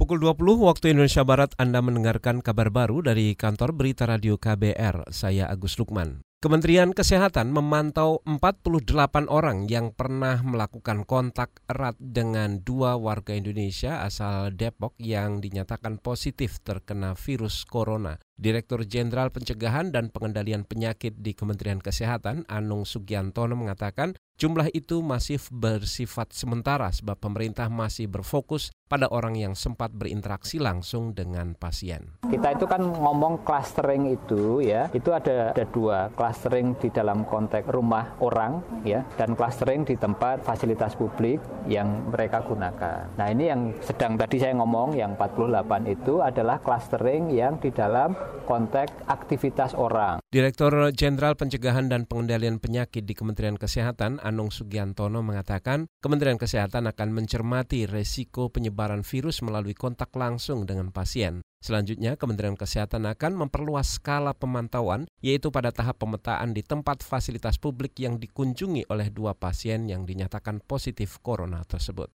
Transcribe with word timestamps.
Pukul 0.00 0.16
20 0.16 0.64
waktu 0.64 0.96
Indonesia 0.96 1.20
Barat 1.28 1.52
Anda 1.60 1.84
mendengarkan 1.84 2.40
kabar 2.40 2.72
baru 2.72 3.04
dari 3.04 3.36
kantor 3.36 3.76
berita 3.76 4.08
radio 4.08 4.40
KBR. 4.40 5.12
Saya 5.12 5.44
Agus 5.44 5.76
Lukman. 5.76 6.24
Kementerian 6.40 6.96
Kesehatan 6.96 7.52
memantau 7.52 8.24
48 8.24 9.28
orang 9.28 9.68
yang 9.68 9.92
pernah 9.92 10.40
melakukan 10.40 11.04
kontak 11.04 11.60
erat 11.68 12.00
dengan 12.00 12.64
dua 12.64 12.96
warga 12.96 13.36
Indonesia 13.36 14.00
asal 14.00 14.56
Depok 14.56 14.96
yang 14.96 15.44
dinyatakan 15.44 16.00
positif 16.00 16.64
terkena 16.64 17.12
virus 17.12 17.68
corona. 17.68 18.16
Direktur 18.40 18.88
Jenderal 18.88 19.28
Pencegahan 19.36 19.92
dan 19.92 20.08
Pengendalian 20.08 20.64
Penyakit 20.64 21.20
di 21.20 21.36
Kementerian 21.36 21.76
Kesehatan, 21.76 22.48
Anung 22.48 22.88
Sugiantono 22.88 23.52
mengatakan 23.52 24.16
jumlah 24.40 24.72
itu 24.72 25.04
masih 25.04 25.36
bersifat 25.52 26.32
sementara 26.32 26.88
sebab 26.88 27.20
pemerintah 27.20 27.68
masih 27.68 28.08
berfokus 28.08 28.72
pada 28.88 29.04
orang 29.12 29.36
yang 29.36 29.52
sempat 29.52 29.92
berinteraksi 29.92 30.56
langsung 30.56 31.12
dengan 31.12 31.52
pasien. 31.52 32.16
Kita 32.24 32.56
itu 32.56 32.64
kan 32.64 32.80
ngomong 32.80 33.44
clustering 33.44 34.08
itu 34.08 34.64
ya, 34.64 34.88
itu 34.96 35.12
ada 35.12 35.52
ada 35.52 35.68
dua, 35.68 36.08
clustering 36.16 36.72
di 36.80 36.88
dalam 36.88 37.28
konteks 37.28 37.68
rumah 37.68 38.16
orang 38.24 38.64
ya 38.82 39.04
dan 39.20 39.36
clustering 39.36 39.84
di 39.84 40.00
tempat 40.00 40.40
fasilitas 40.40 40.96
publik 40.96 41.38
yang 41.68 42.08
mereka 42.08 42.40
gunakan. 42.40 43.12
Nah, 43.20 43.28
ini 43.28 43.52
yang 43.52 43.76
sedang 43.84 44.16
tadi 44.16 44.40
saya 44.40 44.56
ngomong 44.56 44.96
yang 44.96 45.20
48 45.20 45.84
itu 45.84 46.24
adalah 46.24 46.58
clustering 46.64 47.28
yang 47.28 47.60
di 47.60 47.68
dalam 47.70 48.16
konteks 48.48 49.06
aktivitas 49.06 49.76
orang. 49.78 50.18
Direktur 50.30 50.90
Jenderal 50.90 51.38
Pencegahan 51.38 51.86
dan 51.86 52.06
Pengendalian 52.06 52.58
Penyakit 52.58 53.06
di 53.06 53.14
Kementerian 53.14 53.54
Kesehatan, 53.54 54.18
Anung 54.30 54.54
Sugiantono 54.54 55.26
mengatakan, 55.26 55.90
Kementerian 55.98 56.38
Kesehatan 56.38 56.86
akan 56.86 57.10
mencermati 57.10 57.90
resiko 57.90 58.46
penyebaran 58.46 59.02
virus 59.02 59.42
melalui 59.42 59.74
kontak 59.74 60.14
langsung 60.14 60.70
dengan 60.70 60.94
pasien. 60.94 61.42
Selanjutnya, 61.58 62.14
Kementerian 62.14 62.54
Kesehatan 62.54 63.10
akan 63.10 63.34
memperluas 63.34 63.98
skala 63.98 64.30
pemantauan, 64.30 65.10
yaitu 65.18 65.50
pada 65.50 65.74
tahap 65.74 65.98
pemetaan 65.98 66.54
di 66.54 66.62
tempat 66.62 67.02
fasilitas 67.02 67.58
publik 67.58 67.98
yang 67.98 68.22
dikunjungi 68.22 68.86
oleh 68.86 69.10
dua 69.10 69.34
pasien 69.34 69.90
yang 69.90 70.06
dinyatakan 70.06 70.62
positif 70.62 71.18
corona 71.18 71.66
tersebut. 71.66 72.08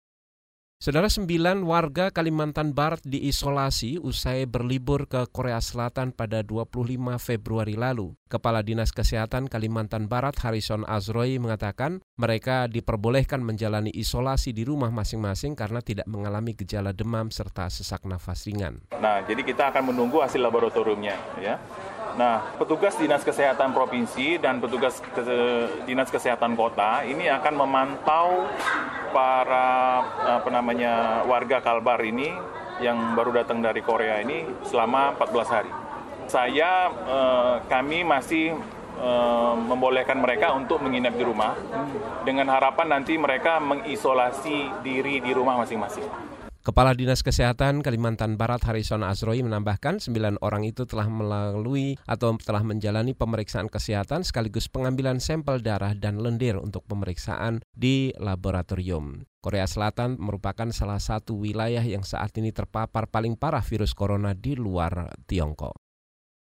Saudara 0.86 1.10
sembilan 1.10 1.66
warga 1.66 2.14
Kalimantan 2.14 2.70
Barat 2.70 3.02
diisolasi 3.02 3.98
usai 3.98 4.46
berlibur 4.46 5.10
ke 5.10 5.26
Korea 5.34 5.58
Selatan 5.58 6.14
pada 6.14 6.46
25 6.46 6.94
Februari 7.18 7.74
lalu. 7.74 8.14
Kepala 8.30 8.62
Dinas 8.62 8.94
Kesehatan 8.94 9.50
Kalimantan 9.50 10.06
Barat 10.06 10.38
Harrison 10.46 10.86
Azroi 10.86 11.42
mengatakan 11.42 12.06
mereka 12.22 12.70
diperbolehkan 12.70 13.42
menjalani 13.42 13.90
isolasi 13.98 14.54
di 14.54 14.62
rumah 14.62 14.94
masing-masing 14.94 15.58
karena 15.58 15.82
tidak 15.82 16.06
mengalami 16.06 16.54
gejala 16.54 16.94
demam 16.94 17.34
serta 17.34 17.66
sesak 17.66 18.06
nafas 18.06 18.46
ringan. 18.46 18.86
Nah, 19.02 19.26
jadi 19.26 19.42
kita 19.42 19.74
akan 19.74 19.90
menunggu 19.90 20.22
hasil 20.22 20.38
laboratoriumnya 20.38 21.18
ya. 21.42 21.58
Nah, 22.14 22.56
petugas 22.62 22.94
Dinas 22.96 23.26
Kesehatan 23.26 23.74
Provinsi 23.74 24.38
dan 24.38 24.62
petugas 24.62 25.02
Dinas 25.90 26.14
Kesehatan 26.14 26.54
Kota 26.54 27.02
ini 27.02 27.26
akan 27.26 27.54
memantau 27.58 28.46
para 29.16 30.04
apa 30.36 30.50
namanya 30.52 31.24
warga 31.24 31.64
Kalbar 31.64 32.04
ini 32.04 32.36
yang 32.84 33.16
baru 33.16 33.32
datang 33.32 33.64
dari 33.64 33.80
Korea 33.80 34.20
ini 34.20 34.44
selama 34.68 35.16
14 35.16 35.56
hari. 35.56 35.72
Saya 36.28 36.92
eh, 36.92 37.56
kami 37.72 38.04
masih 38.04 38.60
eh, 39.00 39.54
membolehkan 39.56 40.20
mereka 40.20 40.52
untuk 40.52 40.84
menginap 40.84 41.16
di 41.16 41.24
rumah 41.24 41.56
dengan 42.28 42.52
harapan 42.52 43.00
nanti 43.00 43.16
mereka 43.16 43.64
mengisolasi 43.64 44.84
diri 44.84 45.24
di 45.24 45.32
rumah 45.32 45.64
masing-masing. 45.64 46.35
Kepala 46.66 46.98
Dinas 46.98 47.22
Kesehatan 47.22 47.86
Kalimantan 47.86 48.42
Barat 48.42 48.66
Harrison 48.66 49.06
Azroi 49.06 49.46
menambahkan 49.46 50.02
sembilan 50.02 50.42
orang 50.42 50.66
itu 50.66 50.90
telah 50.90 51.06
melalui 51.06 51.94
atau 52.10 52.34
telah 52.42 52.66
menjalani 52.66 53.14
pemeriksaan 53.14 53.70
kesehatan 53.70 54.26
sekaligus 54.26 54.66
pengambilan 54.66 55.22
sampel 55.22 55.62
darah 55.62 55.94
dan 55.94 56.18
lendir 56.18 56.58
untuk 56.58 56.82
pemeriksaan 56.90 57.62
di 57.70 58.10
laboratorium. 58.18 59.30
Korea 59.46 59.70
Selatan 59.70 60.18
merupakan 60.18 60.74
salah 60.74 60.98
satu 60.98 61.38
wilayah 61.38 61.86
yang 61.86 62.02
saat 62.02 62.34
ini 62.42 62.50
terpapar 62.50 63.14
paling 63.14 63.38
parah 63.38 63.62
virus 63.62 63.94
corona 63.94 64.34
di 64.34 64.58
luar 64.58 65.14
Tiongkok. 65.30 65.85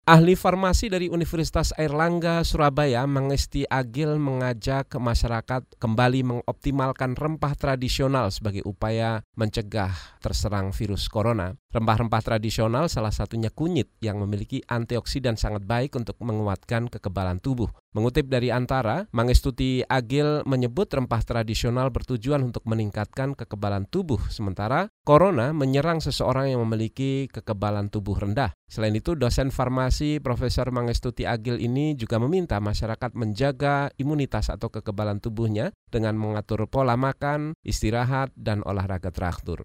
Ahli 0.02 0.34
farmasi 0.34 0.90
dari 0.90 1.06
Universitas 1.06 1.70
Airlangga 1.78 2.42
Surabaya 2.42 3.06
Mangesti 3.06 3.62
Agil 3.70 4.18
mengajak 4.18 4.90
masyarakat 4.98 5.78
kembali 5.78 6.26
mengoptimalkan 6.26 7.14
rempah 7.14 7.54
tradisional 7.54 8.34
sebagai 8.34 8.66
upaya 8.66 9.22
mencegah 9.38 9.94
terserang 10.18 10.74
virus 10.74 11.06
corona. 11.06 11.54
Rempah-rempah 11.72 12.20
tradisional 12.20 12.92
salah 12.92 13.08
satunya 13.08 13.48
kunyit 13.48 13.88
yang 14.04 14.20
memiliki 14.20 14.60
antioksidan 14.68 15.40
sangat 15.40 15.64
baik 15.64 15.96
untuk 15.96 16.20
menguatkan 16.20 16.92
kekebalan 16.92 17.40
tubuh. 17.40 17.72
Mengutip 17.96 18.28
dari 18.28 18.52
Antara, 18.52 19.08
Mangestuti 19.16 19.80
Agil 19.80 20.44
menyebut 20.44 20.92
rempah 20.92 21.24
tradisional 21.24 21.88
bertujuan 21.88 22.44
untuk 22.44 22.68
meningkatkan 22.68 23.32
kekebalan 23.32 23.88
tubuh, 23.88 24.20
sementara 24.28 24.92
corona 25.00 25.56
menyerang 25.56 26.04
seseorang 26.04 26.52
yang 26.52 26.60
memiliki 26.68 27.32
kekebalan 27.32 27.88
tubuh 27.88 28.20
rendah. 28.20 28.52
Selain 28.68 28.92
itu, 28.92 29.16
dosen 29.16 29.48
farmasi 29.48 30.20
Profesor 30.20 30.68
Mangestuti 30.72 31.24
Agil 31.24 31.56
ini 31.56 31.96
juga 31.96 32.20
meminta 32.20 32.60
masyarakat 32.60 33.16
menjaga 33.16 33.88
imunitas 33.96 34.52
atau 34.52 34.68
kekebalan 34.68 35.24
tubuhnya 35.24 35.72
dengan 35.88 36.20
mengatur 36.20 36.68
pola 36.68 37.00
makan, 37.00 37.56
istirahat, 37.64 38.28
dan 38.36 38.60
olahraga 38.64 39.08
teratur. 39.08 39.64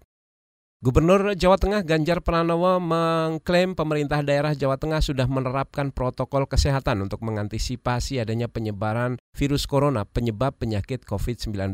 Gubernur 0.77 1.33
Jawa 1.33 1.57
Tengah 1.57 1.81
Ganjar 1.81 2.21
Pranowo 2.21 2.77
mengklaim 2.77 3.73
pemerintah 3.73 4.21
daerah 4.21 4.53
Jawa 4.53 4.77
Tengah 4.77 5.01
sudah 5.01 5.25
menerapkan 5.25 5.89
protokol 5.89 6.45
kesehatan 6.45 7.01
untuk 7.01 7.25
mengantisipasi 7.25 8.21
adanya 8.21 8.45
penyebaran 8.45 9.17
virus 9.33 9.65
corona 9.65 10.05
penyebab 10.05 10.53
penyakit 10.61 11.01
COVID-19. 11.01 11.73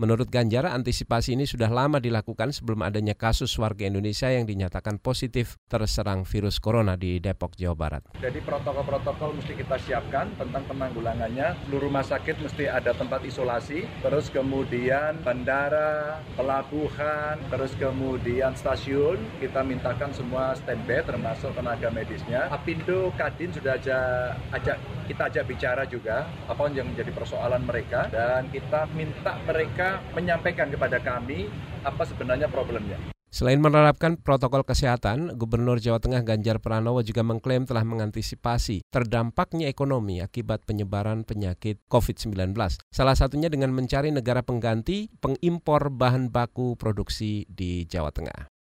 Menurut 0.00 0.32
Ganjar, 0.32 0.64
antisipasi 0.64 1.36
ini 1.36 1.44
sudah 1.44 1.68
lama 1.68 2.00
dilakukan 2.00 2.56
sebelum 2.56 2.88
adanya 2.88 3.12
kasus 3.12 3.52
warga 3.60 3.84
Indonesia 3.84 4.32
yang 4.32 4.48
dinyatakan 4.48 4.96
positif 4.96 5.60
terserang 5.68 6.24
virus 6.24 6.56
corona 6.56 6.96
di 6.96 7.20
Depok, 7.20 7.52
Jawa 7.52 7.76
Barat. 7.76 8.02
Jadi 8.16 8.40
protokol-protokol 8.40 9.36
mesti 9.36 9.52
kita 9.60 9.76
siapkan 9.76 10.32
tentang 10.40 10.64
penanggulangannya. 10.72 11.68
Seluruh 11.68 11.92
rumah 11.92 12.00
sakit 12.00 12.40
mesti 12.40 12.64
ada 12.64 12.96
tempat 12.96 13.20
isolasi, 13.28 13.84
terus 14.00 14.32
kemudian 14.32 15.20
bandara, 15.20 16.24
pelabuhan, 16.32 17.36
terus 17.52 17.76
kemudian 17.76 18.56
stasiun, 18.56 19.20
kita 19.36 19.60
mintakan 19.60 20.16
semua 20.16 20.56
standby 20.56 21.04
termasuk 21.04 21.52
tenaga 21.52 21.92
medisnya. 21.92 22.48
Apindo, 22.48 23.12
Kadin 23.20 23.52
sudah 23.52 23.76
aja 23.76 24.32
ajak 24.56 24.80
kita 25.10 25.26
ajak 25.26 25.44
bicara 25.50 25.82
juga 25.90 26.30
apa 26.46 26.70
yang 26.70 26.86
menjadi 26.94 27.10
persoalan 27.10 27.66
mereka 27.66 28.06
dan 28.14 28.46
kita 28.54 28.86
minta 28.94 29.34
mereka 29.42 29.98
menyampaikan 30.14 30.70
kepada 30.70 31.02
kami 31.02 31.50
apa 31.82 32.06
sebenarnya 32.06 32.46
problemnya. 32.46 32.94
Selain 33.30 33.62
menerapkan 33.62 34.18
protokol 34.18 34.66
kesehatan, 34.66 35.38
Gubernur 35.38 35.78
Jawa 35.78 36.02
Tengah 36.02 36.26
Ganjar 36.26 36.58
Pranowo 36.58 36.98
juga 37.06 37.22
mengklaim 37.22 37.62
telah 37.62 37.86
mengantisipasi 37.86 38.82
terdampaknya 38.90 39.70
ekonomi 39.70 40.18
akibat 40.18 40.66
penyebaran 40.66 41.22
penyakit 41.22 41.78
COVID-19. 41.86 42.58
Salah 42.90 43.14
satunya 43.14 43.46
dengan 43.46 43.70
mencari 43.70 44.10
negara 44.10 44.42
pengganti 44.42 45.14
pengimpor 45.22 45.94
bahan 45.94 46.34
baku 46.34 46.74
produksi 46.74 47.46
di 47.46 47.86
Jawa 47.86 48.10
Tengah. 48.10 48.59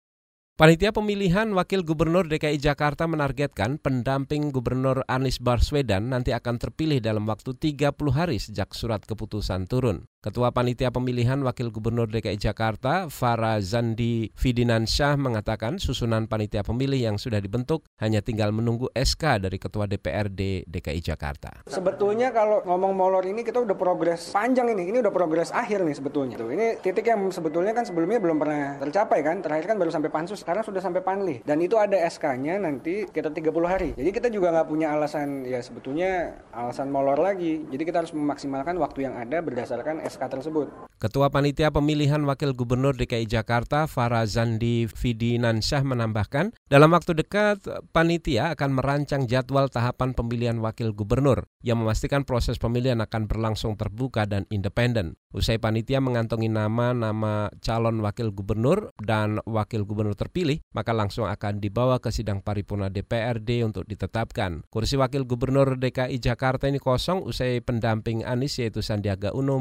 Panitia 0.55 0.95
pemilihan 0.95 1.51
Wakil 1.51 1.83
Gubernur 1.83 2.31
DKI 2.31 2.63
Jakarta 2.63 3.11
menargetkan 3.11 3.75
pendamping 3.75 4.55
Gubernur 4.55 5.03
Anies 5.03 5.43
Baswedan 5.43 6.07
nanti 6.07 6.31
akan 6.31 6.55
terpilih 6.55 7.03
dalam 7.03 7.27
waktu 7.27 7.59
30 7.59 7.91
hari 8.15 8.39
sejak 8.39 8.71
surat 8.71 9.03
keputusan 9.03 9.67
turun. 9.67 10.07
Ketua 10.25 10.49
Panitia 10.49 10.89
Pemilihan 10.89 11.37
Wakil 11.45 11.69
Gubernur 11.69 12.09
DKI 12.09 12.41
Jakarta, 12.41 13.13
Farah 13.13 13.61
Zandi 13.61 14.33
Fidinansyah 14.33 15.21
mengatakan 15.21 15.77
susunan 15.77 16.25
panitia 16.25 16.65
pemilih 16.65 16.97
yang 16.97 17.21
sudah 17.21 17.37
dibentuk 17.37 17.85
hanya 18.01 18.25
tinggal 18.25 18.49
menunggu 18.49 18.89
SK 18.97 19.45
dari 19.45 19.61
Ketua 19.61 19.85
DPRD 19.85 20.65
DKI 20.65 21.05
Jakarta. 21.05 21.61
Sebetulnya 21.69 22.33
kalau 22.33 22.65
ngomong 22.65 22.97
molor 22.97 23.21
ini 23.29 23.45
kita 23.45 23.61
udah 23.61 23.77
progres 23.77 24.33
panjang 24.33 24.73
ini, 24.73 24.89
ini 24.89 24.97
udah 25.05 25.13
progres 25.13 25.53
akhir 25.53 25.85
nih 25.85 25.93
sebetulnya. 25.93 26.41
Tuh, 26.41 26.49
ini 26.49 26.81
titik 26.81 27.05
yang 27.05 27.29
sebetulnya 27.29 27.77
kan 27.77 27.85
sebelumnya 27.85 28.17
belum 28.17 28.41
pernah 28.41 28.81
tercapai 28.81 29.21
kan, 29.21 29.45
terakhir 29.45 29.69
kan 29.69 29.77
baru 29.77 29.93
sampai 29.93 30.09
pansus, 30.09 30.41
sekarang 30.41 30.65
sudah 30.65 30.81
sampai 30.81 31.05
panli. 31.05 31.45
Dan 31.45 31.61
itu 31.61 31.77
ada 31.77 32.01
SK-nya 32.01 32.57
nanti 32.57 33.05
kita 33.13 33.29
30 33.29 33.45
hari. 33.69 33.93
Jadi 33.93 34.09
kita 34.09 34.33
juga 34.33 34.49
nggak 34.49 34.73
punya 34.73 34.89
alasan, 34.89 35.45
ya 35.45 35.61
sebetulnya 35.61 36.41
alasan 36.49 36.89
molor 36.89 37.21
lagi. 37.21 37.61
Jadi 37.69 37.83
kita 37.85 38.01
harus 38.01 38.09
memaksimalkan 38.17 38.73
waktu 38.81 39.05
yang 39.05 39.21
ada 39.21 39.37
berdasarkan 39.45 40.01
SK 40.01 40.14
SK 40.15 40.31
tersebut. 40.31 40.71
Ketua 40.95 41.27
Panitia 41.27 41.75
Pemilihan 41.75 42.23
Wakil 42.23 42.55
Gubernur 42.55 42.95
DKI 42.95 43.27
Jakarta 43.27 43.83
Farazandi 43.83 44.87
Fidinansyah 44.87 45.83
menambahkan, 45.83 46.55
dalam 46.71 46.95
waktu 46.95 47.19
dekat 47.19 47.67
panitia 47.91 48.55
akan 48.55 48.79
merancang 48.79 49.27
jadwal 49.27 49.67
tahapan 49.67 50.15
pemilihan 50.15 50.55
wakil 50.63 50.95
gubernur 50.95 51.51
yang 51.67 51.83
memastikan 51.83 52.23
proses 52.23 52.55
pemilihan 52.55 53.03
akan 53.03 53.27
berlangsung 53.27 53.75
terbuka 53.75 54.23
dan 54.23 54.47
independen. 54.47 55.19
Usai 55.35 55.59
panitia 55.59 55.99
mengantongi 55.99 56.47
nama-nama 56.47 57.51
calon 57.59 57.99
wakil 57.99 58.31
gubernur 58.31 58.95
dan 59.03 59.43
wakil 59.43 59.83
gubernur 59.83 60.15
terpilih, 60.15 60.63
maka 60.71 60.95
langsung 60.95 61.27
akan 61.27 61.59
dibawa 61.59 61.99
ke 61.99 62.07
sidang 62.07 62.39
paripurna 62.39 62.87
DPRD 62.87 63.67
untuk 63.67 63.83
ditetapkan. 63.83 64.63
Kursi 64.71 64.95
wakil 64.95 65.27
gubernur 65.27 65.75
DKI 65.75 66.23
Jakarta 66.23 66.71
ini 66.71 66.79
kosong 66.79 67.27
usai 67.27 67.59
pendamping 67.59 68.23
Anies 68.23 68.55
yaitu 68.63 68.79
Sandiaga 68.79 69.35
Uno 69.35 69.59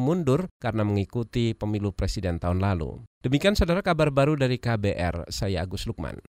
karena 0.58 0.82
mengikuti 0.82 1.52
pemilu 1.55 1.94
presiden 1.94 2.41
tahun 2.41 2.61
lalu. 2.61 3.05
Demikian 3.25 3.56
saudara 3.56 3.81
kabar 3.81 4.12
baru 4.12 4.37
dari 4.37 4.61
KBR, 4.61 5.32
saya 5.32 5.64
Agus 5.64 5.88
Lukman. 5.88 6.20